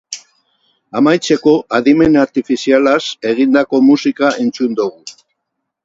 Amaitzeko, 0.99 1.53
adimen 1.79 2.17
artifizialaz 2.23 2.99
egindako 3.35 3.85
musika 3.93 4.35
entzun 4.47 4.79
dugu. 4.85 5.21